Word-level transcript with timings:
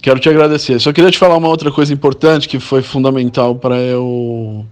quero 0.00 0.20
te 0.20 0.28
agradecer. 0.28 0.80
Só 0.80 0.92
queria 0.92 1.10
te 1.10 1.18
falar 1.18 1.36
uma 1.36 1.48
outra 1.48 1.70
coisa 1.70 1.92
importante 1.92 2.48
que 2.48 2.58
foi 2.58 2.82
fundamental 2.82 3.54
para 3.56 3.76
eu 3.76 4.64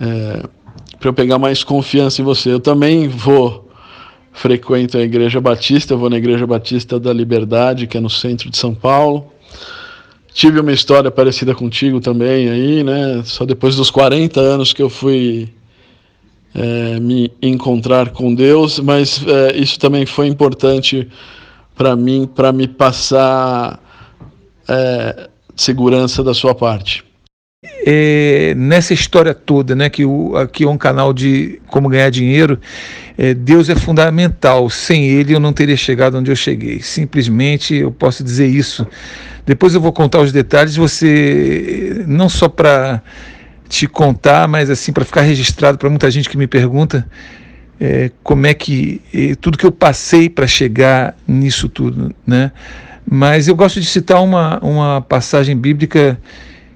é, 0.00 0.42
para 0.98 1.08
eu 1.08 1.12
pegar 1.12 1.38
mais 1.38 1.62
confiança 1.62 2.20
em 2.20 2.24
você. 2.24 2.52
Eu 2.52 2.60
também 2.60 3.08
vou 3.08 3.68
frequento 4.32 4.96
a 4.96 5.02
Igreja 5.02 5.40
Batista, 5.40 5.94
eu 5.94 5.98
vou 5.98 6.08
na 6.08 6.16
Igreja 6.16 6.46
Batista 6.46 6.98
da 6.98 7.12
Liberdade, 7.12 7.86
que 7.86 7.96
é 7.96 8.00
no 8.00 8.10
centro 8.10 8.50
de 8.50 8.56
São 8.56 8.74
Paulo. 8.74 9.32
Tive 10.32 10.60
uma 10.60 10.72
história 10.72 11.10
parecida 11.10 11.54
contigo 11.54 12.00
também 12.00 12.48
aí, 12.48 12.84
né? 12.84 13.22
Só 13.24 13.44
depois 13.44 13.74
dos 13.74 13.90
40 13.90 14.40
anos 14.40 14.72
que 14.72 14.80
eu 14.80 14.88
fui 14.88 15.48
é, 16.54 17.00
me 17.00 17.32
encontrar 17.42 18.10
com 18.10 18.34
Deus, 18.34 18.78
mas 18.78 19.24
é, 19.26 19.56
isso 19.56 19.78
também 19.78 20.06
foi 20.06 20.26
importante 20.26 21.08
para 21.78 21.94
mim, 21.94 22.26
para 22.26 22.52
me 22.52 22.66
passar 22.66 23.80
é, 24.68 25.28
segurança 25.56 26.24
da 26.24 26.34
sua 26.34 26.54
parte. 26.54 27.04
É, 27.86 28.52
nessa 28.56 28.92
história 28.92 29.32
toda, 29.32 29.74
né, 29.74 29.88
que 29.88 30.04
o, 30.04 30.36
aqui 30.36 30.64
é 30.64 30.68
um 30.68 30.76
canal 30.76 31.12
de 31.12 31.60
como 31.68 31.88
ganhar 31.88 32.10
dinheiro, 32.10 32.58
é, 33.16 33.32
Deus 33.32 33.68
é 33.68 33.76
fundamental. 33.76 34.68
Sem 34.68 35.06
Ele 35.06 35.34
eu 35.34 35.40
não 35.40 35.52
teria 35.52 35.76
chegado 35.76 36.18
onde 36.18 36.30
eu 36.30 36.36
cheguei. 36.36 36.80
Simplesmente 36.80 37.76
eu 37.76 37.92
posso 37.92 38.24
dizer 38.24 38.48
isso. 38.48 38.86
Depois 39.46 39.74
eu 39.74 39.80
vou 39.80 39.92
contar 39.92 40.20
os 40.20 40.32
detalhes. 40.32 40.76
Você 40.76 42.04
não 42.06 42.28
só 42.28 42.48
para 42.48 43.02
te 43.68 43.86
contar, 43.86 44.48
mas 44.48 44.68
assim 44.68 44.92
para 44.92 45.04
ficar 45.04 45.22
registrado 45.22 45.78
para 45.78 45.88
muita 45.88 46.10
gente 46.10 46.28
que 46.28 46.36
me 46.36 46.46
pergunta 46.46 47.06
é, 47.80 48.10
como 48.22 48.46
é 48.46 48.54
que 48.54 49.00
é, 49.14 49.34
tudo 49.34 49.58
que 49.58 49.66
eu 49.66 49.72
passei 49.72 50.28
para 50.28 50.46
chegar 50.46 51.16
nisso 51.26 51.68
tudo, 51.68 52.14
né? 52.26 52.52
Mas 53.10 53.48
eu 53.48 53.56
gosto 53.56 53.80
de 53.80 53.86
citar 53.86 54.22
uma, 54.22 54.58
uma 54.58 55.00
passagem 55.00 55.56
bíblica 55.56 56.18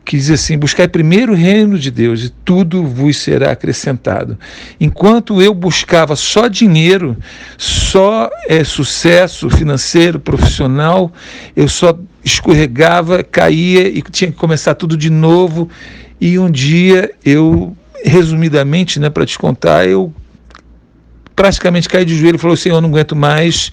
que 0.05 0.17
diz 0.17 0.31
assim: 0.31 0.57
Buscai 0.57 0.89
primeiro 0.89 1.33
o 1.33 1.37
reino 1.37 1.79
de 1.79 1.91
Deus 1.91 2.25
e 2.25 2.31
tudo 2.31 2.85
vos 2.85 3.19
será 3.19 3.53
acrescentado. 3.53 4.39
Enquanto 4.81 5.43
eu 5.43 5.53
buscava 5.53 6.17
só 6.17 6.49
dinheiro, 6.49 7.17
só 7.59 8.31
é, 8.49 8.65
sucesso 8.65 9.51
financeiro, 9.51 10.19
profissional, 10.19 11.13
eu 11.55 11.69
só 11.69 11.99
escorregava, 12.25 13.23
caía 13.23 13.87
e 13.89 14.03
tinha 14.03 14.31
que 14.31 14.39
começar 14.39 14.75
tudo 14.75 14.97
de 14.97 15.11
novo 15.11 15.69
e 16.21 16.39
um 16.39 16.51
dia 16.51 17.11
eu, 17.25 17.77
resumidamente, 18.05 19.01
né, 19.01 19.11
para 19.11 19.27
te 19.27 19.37
contar, 19.37 19.89
eu 19.89 20.13
praticamente 21.35 21.89
caí 21.89 22.05
de 22.05 22.17
joelho 22.17 22.37
e 22.37 22.39
falou 22.39 22.55
assim: 22.55 22.71
Eu 22.71 22.81
não 22.81 22.89
aguento 22.89 23.17
mais 23.17 23.73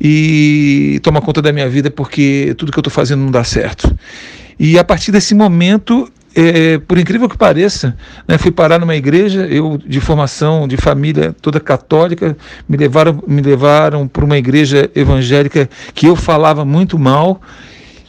e 0.00 1.00
toma 1.02 1.20
conta 1.20 1.42
da 1.42 1.52
minha 1.52 1.68
vida 1.68 1.90
porque 1.90 2.54
tudo 2.56 2.72
que 2.72 2.78
eu 2.78 2.82
estou 2.82 2.92
fazendo 2.92 3.20
não 3.20 3.30
dá 3.30 3.44
certo. 3.44 3.94
E 4.58 4.78
a 4.78 4.84
partir 4.84 5.10
desse 5.10 5.34
momento, 5.34 6.10
é, 6.34 6.78
por 6.78 6.98
incrível 6.98 7.28
que 7.28 7.36
pareça, 7.36 7.96
né, 8.28 8.38
fui 8.38 8.50
parar 8.50 8.78
numa 8.78 8.94
igreja, 8.94 9.46
eu 9.46 9.78
de 9.78 10.00
formação 10.00 10.68
de 10.68 10.76
família 10.76 11.34
toda 11.40 11.58
católica, 11.58 12.36
me 12.68 12.76
levaram, 12.76 13.22
me 13.26 13.42
levaram 13.42 14.06
para 14.06 14.24
uma 14.24 14.38
igreja 14.38 14.90
evangélica 14.94 15.68
que 15.94 16.06
eu 16.06 16.14
falava 16.14 16.64
muito 16.64 16.98
mal 16.98 17.40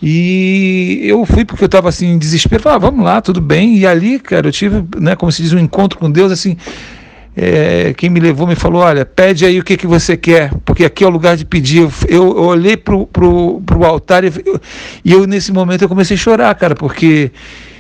e 0.02 1.02
eu 1.04 1.24
fui 1.26 1.46
porque 1.46 1.64
eu 1.64 1.68
estava 1.68 1.90
assim 1.90 2.08
em 2.08 2.18
desespero, 2.18 2.68
ah, 2.70 2.78
vamos 2.78 3.06
lá, 3.06 3.22
tudo 3.22 3.40
bem. 3.40 3.78
E 3.78 3.86
ali, 3.86 4.18
cara, 4.20 4.48
eu 4.48 4.52
tive, 4.52 4.84
né, 4.98 5.16
como 5.16 5.32
se 5.32 5.44
diz, 5.44 5.54
um 5.54 5.60
encontro 5.60 6.00
com 6.00 6.10
Deus, 6.10 6.32
assim, 6.32 6.58
é, 7.36 7.94
quem 7.94 8.10
me 8.10 8.20
levou 8.20 8.46
me 8.46 8.56
falou, 8.56 8.82
olha, 8.82 9.06
pede 9.06 9.46
aí 9.46 9.58
o 9.60 9.64
que, 9.64 9.78
que 9.78 9.88
você 9.88 10.18
quer, 10.18 10.52
porque 10.66 10.84
aqui 10.84 11.04
é 11.04 11.08
o 11.08 11.10
lugar 11.10 11.38
de 11.38 11.46
pedir. 11.46 11.80
Eu, 11.80 11.92
eu 12.10 12.44
olhei 12.44 12.76
pro, 12.76 13.08
pro 13.08 13.86
altar 13.86 14.24
e 14.24 14.28
eu, 14.28 14.62
e 15.06 15.12
eu, 15.14 15.26
nesse 15.26 15.52
momento, 15.52 15.84
eu 15.84 15.90
comecei 15.90 16.16
a 16.16 16.20
chorar, 16.20 16.54
cara, 16.56 16.76
porque 16.76 17.32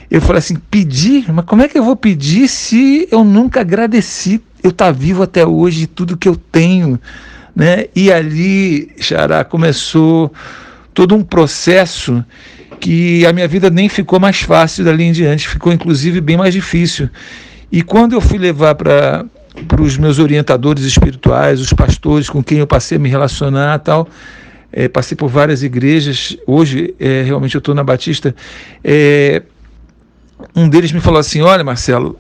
eu 0.09 0.21
falei 0.21 0.39
assim, 0.39 0.55
pedir? 0.69 1.31
Mas 1.31 1.45
como 1.45 1.61
é 1.61 1.67
que 1.67 1.77
eu 1.77 1.83
vou 1.83 1.95
pedir 1.95 2.47
se 2.47 3.07
eu 3.11 3.23
nunca 3.23 3.61
agradeci 3.61 4.41
eu 4.63 4.69
estar 4.69 4.85
tá 4.85 4.91
vivo 4.91 5.23
até 5.23 5.45
hoje, 5.45 5.87
tudo 5.87 6.17
que 6.17 6.29
eu 6.29 6.35
tenho, 6.35 6.99
né? 7.55 7.85
E 7.95 8.11
ali, 8.11 8.91
Xará, 8.99 9.43
começou 9.43 10.31
todo 10.93 11.15
um 11.15 11.23
processo 11.23 12.23
que 12.79 13.25
a 13.25 13.33
minha 13.33 13.47
vida 13.47 13.69
nem 13.69 13.87
ficou 13.89 14.19
mais 14.19 14.41
fácil 14.41 14.83
dali 14.83 15.03
em 15.03 15.11
diante, 15.11 15.47
ficou 15.47 15.71
inclusive 15.73 16.21
bem 16.21 16.37
mais 16.37 16.53
difícil. 16.53 17.09
E 17.71 17.81
quando 17.81 18.13
eu 18.13 18.21
fui 18.21 18.37
levar 18.37 18.75
para 18.75 19.25
para 19.67 19.81
os 19.81 19.97
meus 19.97 20.19
orientadores 20.19 20.83
espirituais, 20.83 21.59
os 21.59 21.73
pastores 21.73 22.29
com 22.29 22.43
quem 22.43 22.59
eu 22.59 22.67
passei 22.67 22.97
a 22.97 22.99
me 22.99 23.09
relacionar 23.09 23.79
tal, 23.79 24.07
é, 24.71 24.87
passei 24.87 25.15
por 25.15 25.29
várias 25.29 25.63
igrejas, 25.63 26.37
hoje 26.47 26.95
é, 26.99 27.23
realmente 27.23 27.55
eu 27.55 27.59
estou 27.59 27.75
na 27.75 27.83
Batista, 27.83 28.33
é, 28.83 29.43
um 30.55 30.69
deles 30.69 30.91
me 30.91 30.99
falou 30.99 31.19
assim, 31.19 31.41
olha 31.41 31.63
Marcelo, 31.63 32.17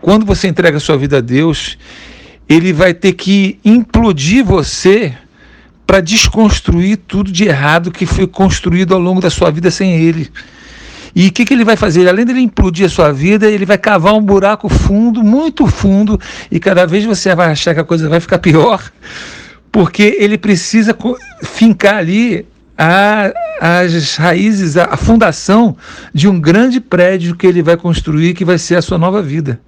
quando 0.00 0.26
você 0.26 0.48
entrega 0.48 0.76
a 0.76 0.80
sua 0.80 0.96
vida 0.96 1.18
a 1.18 1.20
Deus, 1.20 1.78
ele 2.48 2.72
vai 2.72 2.92
ter 2.92 3.12
que 3.12 3.58
implodir 3.64 4.44
você 4.44 5.14
para 5.86 6.00
desconstruir 6.00 6.96
tudo 6.96 7.30
de 7.30 7.44
errado 7.44 7.90
que 7.90 8.06
foi 8.06 8.26
construído 8.26 8.94
ao 8.94 9.00
longo 9.00 9.20
da 9.20 9.30
sua 9.30 9.50
vida 9.50 9.70
sem 9.70 9.94
ele. 9.94 10.30
E 11.14 11.28
o 11.28 11.32
que, 11.32 11.44
que 11.44 11.52
ele 11.52 11.64
vai 11.64 11.76
fazer? 11.76 12.08
Além 12.08 12.24
dele 12.24 12.40
implodir 12.40 12.86
a 12.86 12.88
sua 12.88 13.12
vida, 13.12 13.50
ele 13.50 13.66
vai 13.66 13.78
cavar 13.78 14.14
um 14.14 14.22
buraco 14.22 14.68
fundo, 14.68 15.22
muito 15.22 15.66
fundo, 15.66 16.18
e 16.50 16.58
cada 16.58 16.86
vez 16.86 17.04
você 17.04 17.34
vai 17.34 17.50
achar 17.50 17.74
que 17.74 17.80
a 17.80 17.84
coisa 17.84 18.08
vai 18.08 18.20
ficar 18.20 18.38
pior, 18.38 18.82
porque 19.70 20.16
ele 20.18 20.38
precisa 20.38 20.96
fincar 21.42 21.96
ali 21.96 22.46
a, 22.76 23.32
as 23.60 24.16
raízes, 24.16 24.76
a, 24.76 24.86
a 24.86 24.96
fundação 24.96 25.76
de 26.14 26.28
um 26.28 26.40
grande 26.40 26.80
prédio 26.80 27.36
que 27.36 27.46
ele 27.46 27.62
vai 27.62 27.76
construir, 27.76 28.34
que 28.34 28.44
vai 28.44 28.58
ser 28.58 28.76
a 28.76 28.82
sua 28.82 28.98
nova 28.98 29.22
vida. 29.22 29.60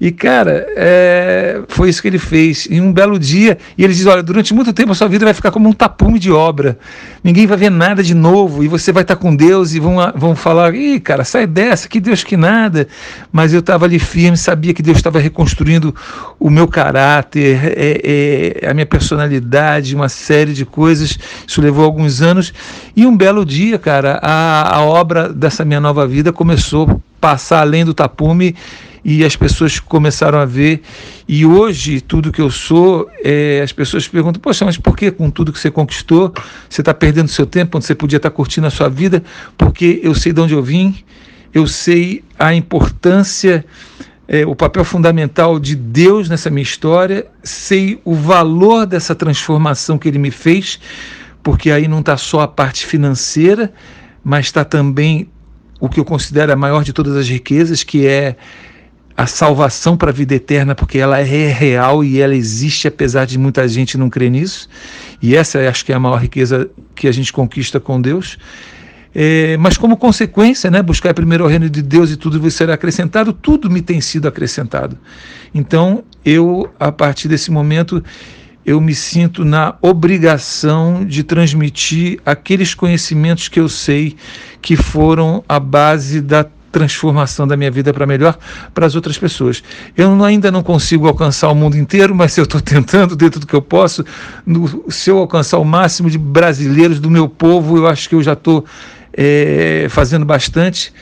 E, 0.00 0.10
cara, 0.10 0.66
é, 0.76 1.60
foi 1.68 1.90
isso 1.90 2.00
que 2.00 2.08
ele 2.08 2.18
fez. 2.18 2.66
Em 2.70 2.80
um 2.80 2.90
belo 2.90 3.18
dia, 3.18 3.58
e 3.76 3.84
ele 3.84 3.92
diz: 3.92 4.06
Olha, 4.06 4.22
durante 4.22 4.54
muito 4.54 4.72
tempo 4.72 4.92
a 4.92 4.94
sua 4.94 5.08
vida 5.08 5.26
vai 5.26 5.34
ficar 5.34 5.50
como 5.50 5.68
um 5.68 5.74
tapume 5.74 6.18
de 6.18 6.32
obra. 6.32 6.78
Ninguém 7.22 7.46
vai 7.46 7.58
ver 7.58 7.70
nada 7.70 8.02
de 8.02 8.14
novo. 8.14 8.64
E 8.64 8.68
você 8.68 8.92
vai 8.92 9.02
estar 9.02 9.16
com 9.16 9.36
Deus 9.36 9.74
e 9.74 9.78
vão, 9.78 9.96
vão 10.14 10.34
falar: 10.34 10.74
Ih, 10.74 10.98
cara, 11.00 11.22
sai 11.22 11.46
dessa, 11.46 11.86
que 11.86 12.00
Deus 12.00 12.24
que 12.24 12.34
nada. 12.34 12.88
Mas 13.30 13.52
eu 13.52 13.60
estava 13.60 13.84
ali 13.84 13.98
firme, 13.98 14.38
sabia 14.38 14.72
que 14.72 14.82
Deus 14.82 14.96
estava 14.96 15.18
reconstruindo 15.18 15.94
o 16.38 16.48
meu 16.48 16.66
caráter, 16.66 17.60
é, 17.76 18.62
é, 18.62 18.70
a 18.70 18.72
minha 18.72 18.86
personalidade, 18.86 19.94
uma 19.94 20.08
série 20.08 20.54
de 20.54 20.64
coisas. 20.64 21.18
Isso 21.46 21.60
levou 21.60 21.84
alguns 21.84 22.22
anos. 22.22 22.54
E 22.96 23.04
um 23.04 23.14
belo 23.14 23.44
dia, 23.44 23.78
cara, 23.78 24.18
a, 24.22 24.76
a 24.76 24.80
obra 24.82 25.30
dessa 25.30 25.62
minha 25.62 25.80
nova 25.80 26.06
vida 26.06 26.32
começou 26.32 27.02
passar 27.20 27.60
além 27.60 27.84
do 27.84 27.92
tapume 27.92 28.56
e 29.04 29.24
as 29.24 29.36
pessoas 29.36 29.80
começaram 29.80 30.38
a 30.38 30.44
ver. 30.44 30.82
E 31.26 31.44
hoje, 31.46 32.00
tudo 32.00 32.32
que 32.32 32.40
eu 32.40 32.50
sou, 32.50 33.08
é, 33.24 33.60
as 33.62 33.72
pessoas 33.72 34.06
perguntam: 34.06 34.40
Poxa, 34.40 34.64
mas 34.64 34.76
por 34.76 34.96
que 34.96 35.10
com 35.10 35.30
tudo 35.30 35.52
que 35.52 35.58
você 35.58 35.70
conquistou, 35.70 36.32
você 36.68 36.80
está 36.80 36.92
perdendo 36.92 37.28
seu 37.28 37.46
tempo 37.46 37.72
quando 37.72 37.84
você 37.84 37.94
podia 37.94 38.16
estar 38.16 38.30
tá 38.30 38.36
curtindo 38.36 38.66
a 38.66 38.70
sua 38.70 38.88
vida? 38.88 39.22
Porque 39.56 40.00
eu 40.02 40.14
sei 40.14 40.32
de 40.32 40.40
onde 40.40 40.54
eu 40.54 40.62
vim, 40.62 40.96
eu 41.52 41.66
sei 41.66 42.24
a 42.38 42.54
importância. 42.54 43.64
É, 44.32 44.46
o 44.46 44.54
papel 44.54 44.84
fundamental 44.84 45.58
de 45.58 45.74
Deus 45.74 46.28
nessa 46.28 46.48
minha 46.50 46.62
história, 46.62 47.26
sei 47.42 48.00
o 48.04 48.14
valor 48.14 48.86
dessa 48.86 49.12
transformação 49.12 49.98
que 49.98 50.06
Ele 50.06 50.20
me 50.20 50.30
fez, 50.30 50.78
porque 51.42 51.68
aí 51.68 51.88
não 51.88 51.98
está 51.98 52.16
só 52.16 52.42
a 52.42 52.46
parte 52.46 52.86
financeira, 52.86 53.72
mas 54.22 54.46
está 54.46 54.64
também 54.64 55.28
o 55.80 55.88
que 55.88 55.98
eu 55.98 56.04
considero 56.04 56.52
a 56.52 56.56
maior 56.56 56.84
de 56.84 56.92
todas 56.92 57.16
as 57.16 57.28
riquezas, 57.28 57.82
que 57.82 58.06
é 58.06 58.36
a 59.16 59.26
salvação 59.26 59.96
para 59.96 60.10
a 60.10 60.12
vida 60.12 60.34
eterna, 60.34 60.74
porque 60.74 60.98
ela 60.98 61.18
é 61.18 61.48
real 61.52 62.04
e 62.04 62.20
ela 62.20 62.34
existe, 62.34 62.86
apesar 62.86 63.26
de 63.26 63.38
muita 63.38 63.66
gente 63.66 63.98
não 63.98 64.08
crer 64.08 64.30
nisso. 64.30 64.68
E 65.20 65.34
essa 65.34 65.58
acho 65.68 65.84
que 65.84 65.92
é 65.92 65.94
a 65.94 66.00
maior 66.00 66.16
riqueza 66.16 66.70
que 66.94 67.08
a 67.08 67.12
gente 67.12 67.32
conquista 67.32 67.80
com 67.80 68.00
Deus. 68.00 68.38
É, 69.14 69.56
mas 69.56 69.76
como 69.76 69.96
consequência, 69.96 70.70
né, 70.70 70.82
buscar 70.82 71.12
primeiro 71.12 71.44
o 71.44 71.48
reino 71.48 71.68
de 71.68 71.82
Deus 71.82 72.10
e 72.10 72.16
tudo 72.16 72.40
vai 72.40 72.50
ser 72.50 72.70
acrescentado, 72.70 73.32
tudo 73.32 73.68
me 73.68 73.82
tem 73.82 74.00
sido 74.00 74.28
acrescentado. 74.28 74.96
Então, 75.54 76.04
eu, 76.24 76.70
a 76.78 76.92
partir 76.92 77.26
desse 77.26 77.50
momento, 77.50 78.02
eu 78.70 78.80
me 78.80 78.94
sinto 78.94 79.44
na 79.44 79.74
obrigação 79.82 81.04
de 81.04 81.24
transmitir 81.24 82.20
aqueles 82.24 82.72
conhecimentos 82.72 83.48
que 83.48 83.58
eu 83.58 83.68
sei 83.68 84.14
que 84.62 84.76
foram 84.76 85.42
a 85.48 85.58
base 85.58 86.20
da 86.20 86.46
transformação 86.70 87.48
da 87.48 87.56
minha 87.56 87.70
vida 87.70 87.92
para 87.92 88.06
melhor 88.06 88.38
para 88.72 88.86
as 88.86 88.94
outras 88.94 89.18
pessoas. 89.18 89.60
Eu 89.96 90.22
ainda 90.22 90.52
não 90.52 90.62
consigo 90.62 91.08
alcançar 91.08 91.50
o 91.50 91.54
mundo 91.54 91.76
inteiro, 91.76 92.14
mas 92.14 92.36
eu 92.36 92.44
estou 92.44 92.60
tentando, 92.62 93.16
dentro 93.16 93.40
do 93.40 93.46
que 93.46 93.54
eu 93.54 93.62
posso, 93.62 94.04
no, 94.46 94.84
se 94.88 95.10
eu 95.10 95.18
alcançar 95.18 95.58
o 95.58 95.64
máximo 95.64 96.08
de 96.08 96.16
brasileiros 96.16 97.00
do 97.00 97.10
meu 97.10 97.28
povo, 97.28 97.76
eu 97.76 97.88
acho 97.88 98.08
que 98.08 98.14
eu 98.14 98.22
já 98.22 98.34
estou 98.34 98.64
é, 99.12 99.88
fazendo 99.90 100.24
bastante. 100.24 100.92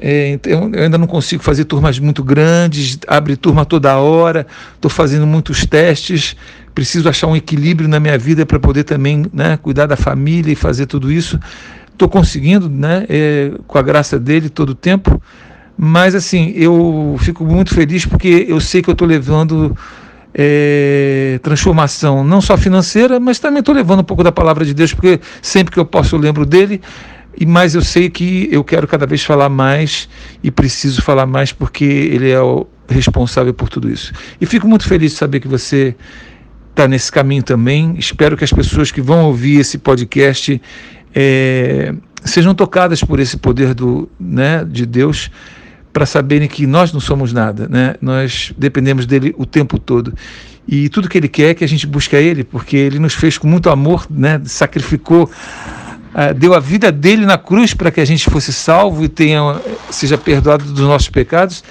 É, 0.00 0.28
então, 0.28 0.70
eu 0.72 0.84
ainda 0.84 0.96
não 0.96 1.08
consigo 1.08 1.42
fazer 1.42 1.64
turmas 1.64 1.98
muito 1.98 2.22
grandes, 2.22 2.96
abre 3.08 3.36
turma 3.36 3.64
toda 3.64 3.96
hora, 3.96 4.46
estou 4.76 4.88
fazendo 4.88 5.26
muitos 5.26 5.66
testes 5.66 6.36
preciso 6.78 7.08
achar 7.08 7.26
um 7.26 7.34
equilíbrio 7.34 7.88
na 7.88 7.98
minha 7.98 8.16
vida 8.16 8.46
para 8.46 8.60
poder 8.60 8.84
também 8.84 9.26
né, 9.32 9.56
cuidar 9.56 9.86
da 9.86 9.96
família 9.96 10.52
e 10.52 10.54
fazer 10.54 10.86
tudo 10.86 11.10
isso. 11.10 11.36
Estou 11.92 12.08
conseguindo, 12.08 12.68
né, 12.70 13.04
é, 13.08 13.50
com 13.66 13.76
a 13.76 13.82
graça 13.82 14.16
dele, 14.16 14.48
todo 14.48 14.70
o 14.70 14.74
tempo. 14.76 15.20
Mas, 15.76 16.14
assim, 16.14 16.52
eu 16.54 17.16
fico 17.18 17.44
muito 17.44 17.74
feliz 17.74 18.06
porque 18.06 18.46
eu 18.48 18.60
sei 18.60 18.80
que 18.80 18.88
eu 18.88 18.92
estou 18.92 19.08
levando 19.08 19.76
é, 20.32 21.40
transformação, 21.42 22.22
não 22.22 22.40
só 22.40 22.56
financeira, 22.56 23.18
mas 23.18 23.40
também 23.40 23.58
estou 23.58 23.74
levando 23.74 23.98
um 23.98 24.04
pouco 24.04 24.22
da 24.22 24.30
palavra 24.30 24.64
de 24.64 24.72
Deus, 24.72 24.94
porque 24.94 25.18
sempre 25.42 25.74
que 25.74 25.80
eu 25.80 25.84
posso 25.84 26.14
eu 26.14 26.20
lembro 26.20 26.46
dele. 26.46 26.80
E 27.36 27.44
mas 27.44 27.74
eu 27.74 27.82
sei 27.82 28.08
que 28.08 28.48
eu 28.52 28.62
quero 28.62 28.86
cada 28.86 29.04
vez 29.04 29.24
falar 29.24 29.48
mais 29.48 30.08
e 30.44 30.50
preciso 30.52 31.02
falar 31.02 31.26
mais 31.26 31.50
porque 31.50 31.84
ele 31.84 32.30
é 32.30 32.40
o 32.40 32.68
responsável 32.88 33.52
por 33.52 33.68
tudo 33.68 33.90
isso. 33.90 34.12
E 34.40 34.46
fico 34.46 34.68
muito 34.68 34.86
feliz 34.86 35.10
de 35.10 35.18
saber 35.18 35.40
que 35.40 35.48
você 35.48 35.96
está 36.78 36.86
nesse 36.86 37.10
caminho 37.10 37.42
também. 37.42 37.96
Espero 37.98 38.36
que 38.36 38.44
as 38.44 38.52
pessoas 38.52 38.92
que 38.92 39.00
vão 39.00 39.24
ouvir 39.24 39.58
esse 39.58 39.78
podcast 39.78 40.62
é, 41.12 41.92
sejam 42.24 42.54
tocadas 42.54 43.02
por 43.02 43.18
esse 43.18 43.36
poder 43.36 43.74
do, 43.74 44.08
né, 44.18 44.64
de 44.64 44.86
Deus 44.86 45.28
para 45.92 46.06
saberem 46.06 46.46
que 46.46 46.68
nós 46.68 46.92
não 46.92 47.00
somos 47.00 47.32
nada, 47.32 47.66
né? 47.66 47.96
Nós 48.00 48.52
dependemos 48.56 49.06
dele 49.06 49.34
o 49.36 49.44
tempo 49.44 49.78
todo. 49.78 50.14
E 50.68 50.88
tudo 50.88 51.08
que 51.08 51.18
ele 51.18 51.26
quer 51.26 51.50
é 51.50 51.54
que 51.54 51.64
a 51.64 51.68
gente 51.68 51.86
busque 51.86 52.14
a 52.14 52.20
ele, 52.20 52.44
porque 52.44 52.76
ele 52.76 53.00
nos 53.00 53.14
fez 53.14 53.36
com 53.36 53.48
muito 53.48 53.68
amor, 53.70 54.06
né? 54.08 54.40
Sacrificou, 54.44 55.24
uh, 55.24 56.34
deu 56.34 56.54
a 56.54 56.60
vida 56.60 56.92
dele 56.92 57.26
na 57.26 57.38
cruz 57.38 57.74
para 57.74 57.90
que 57.90 58.00
a 58.00 58.04
gente 58.04 58.30
fosse 58.30 58.52
salvo 58.52 59.02
e 59.02 59.08
tenha, 59.08 59.60
seja 59.90 60.16
perdoado 60.16 60.64
dos 60.64 60.82
nossos 60.82 61.08
pecados. 61.08 61.64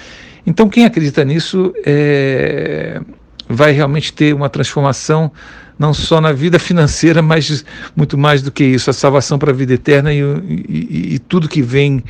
Então, 0.44 0.68
quem 0.68 0.84
acredita 0.84 1.24
nisso 1.24 1.72
é, 1.86 3.00
vai 3.48 3.72
realmente 3.72 4.12
ter 4.12 4.34
uma 4.34 4.48
transformação, 4.48 5.32
não 5.78 5.94
só 5.94 6.20
na 6.20 6.32
vida 6.32 6.58
financeira, 6.60 7.22
mas 7.22 7.64
muito 7.96 8.18
mais 8.18 8.42
do 8.42 8.50
que 8.50 8.64
isso, 8.64 8.90
a 8.90 8.92
salvação 8.92 9.38
para 9.38 9.50
a 9.50 9.54
vida 9.54 9.72
eterna 9.74 10.12
e, 10.12 10.20
e, 10.20 11.14
e 11.14 11.18
tudo 11.18 11.48
que 11.48 11.62
vem 11.62 12.02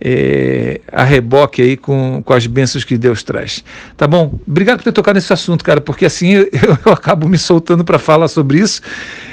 é, 0.00 0.80
a 0.92 1.02
reboque 1.02 1.62
aí 1.62 1.76
com, 1.76 2.22
com 2.24 2.32
as 2.32 2.46
bênçãos 2.46 2.84
que 2.84 2.98
Deus 2.98 3.22
traz. 3.22 3.64
Tá 3.96 4.06
bom? 4.06 4.38
Obrigado 4.46 4.78
por 4.78 4.84
ter 4.84 4.92
tocado 4.92 5.16
nesse 5.16 5.32
assunto, 5.32 5.64
cara, 5.64 5.80
porque 5.80 6.04
assim 6.04 6.32
eu, 6.36 6.48
eu 6.84 6.92
acabo 6.92 7.28
me 7.28 7.38
soltando 7.38 7.84
para 7.84 7.98
falar 7.98 8.28
sobre 8.28 8.58
isso. 8.58 8.82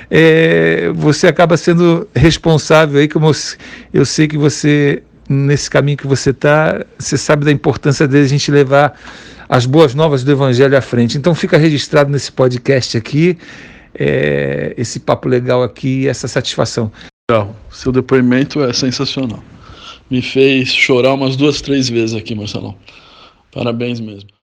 É, 0.10 0.92
você 0.94 1.28
acaba 1.28 1.58
sendo 1.58 2.08
responsável 2.16 3.00
aí, 3.00 3.08
como 3.08 3.28
eu, 3.28 3.36
eu 3.94 4.06
sei 4.06 4.28
que 4.28 4.38
você, 4.38 5.04
nesse 5.32 5.70
caminho 5.70 5.98
que 5.98 6.08
você 6.08 6.32
está, 6.32 6.86
você 6.98 7.18
sabe 7.18 7.46
da 7.46 7.52
importância 7.52 8.08
de 8.08 8.18
a 8.18 8.28
gente 8.28 8.52
levar 8.52 9.00
as 9.48 9.66
boas 9.66 9.94
novas 9.94 10.24
do 10.24 10.32
Evangelho 10.32 10.78
à 10.78 10.82
frente. 10.82 11.18
Então 11.18 11.34
fica 11.36 11.58
registrado 11.58 12.10
nesse 12.10 12.32
podcast 12.32 12.98
aqui, 12.98 13.38
é, 13.94 14.74
esse 14.78 15.00
papo 15.00 15.28
legal 15.28 15.64
aqui, 15.64 16.08
essa 16.08 16.28
satisfação. 16.28 16.92
Legal. 17.30 17.56
Seu 17.70 17.92
depoimento 17.92 18.64
é 18.64 18.74
sensacional 18.74 19.44
me 20.12 20.22
fez 20.22 20.68
chorar 20.68 21.14
umas 21.14 21.38
duas, 21.38 21.62
três 21.62 21.90
vezes 21.90 22.14
aqui, 22.14 22.36
Marcelão. 22.36 22.76
Parabéns 23.50 24.02
mesmo. 24.02 24.30